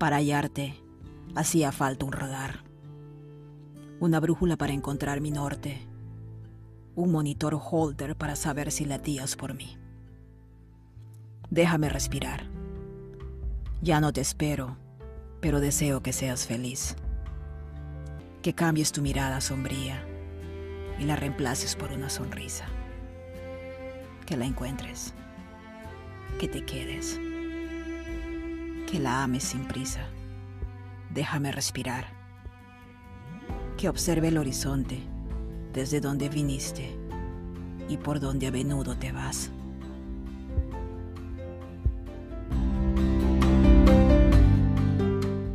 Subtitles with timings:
[0.00, 0.82] Para hallarte,
[1.34, 2.64] hacía falta un radar,
[4.00, 5.86] una brújula para encontrar mi norte,
[6.94, 9.76] un monitor holder para saber si latías por mí.
[11.50, 12.44] Déjame respirar.
[13.82, 14.78] Ya no te espero,
[15.42, 16.96] pero deseo que seas feliz.
[18.40, 20.02] Que cambies tu mirada sombría
[20.98, 22.64] y la reemplaces por una sonrisa.
[24.24, 25.12] Que la encuentres.
[26.38, 27.20] Que te quedes.
[28.90, 30.00] Que la ames sin prisa.
[31.14, 32.06] Déjame respirar.
[33.76, 35.00] Que observe el horizonte
[35.72, 36.98] desde donde viniste
[37.88, 39.50] y por donde a menudo te vas.